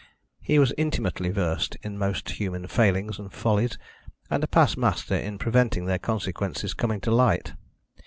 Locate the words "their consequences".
5.85-6.73